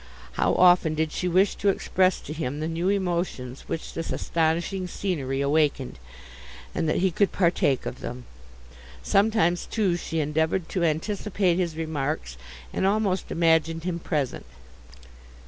How 0.31 0.55
often 0.55 0.95
did 0.95 1.11
she 1.11 1.27
wish 1.27 1.53
to 1.57 1.69
express 1.69 2.19
to 2.21 2.33
him 2.33 2.59
the 2.59 2.67
new 2.67 2.89
emotions 2.89 3.65
which 3.69 3.93
this 3.93 4.11
astonishing 4.11 4.87
scenery 4.87 5.41
awakened, 5.41 5.99
and 6.73 6.89
that 6.89 6.95
he 6.95 7.11
could 7.11 7.31
partake 7.31 7.85
of 7.85 7.99
them! 7.99 8.25
Sometimes 9.03 9.67
too 9.67 9.95
she 9.97 10.19
endeavoured 10.19 10.67
to 10.69 10.83
anticipate 10.83 11.59
his 11.59 11.77
remarks, 11.77 12.35
and 12.73 12.87
almost 12.87 13.29
imagined 13.31 13.83
him 13.83 13.99
present. 13.99 14.47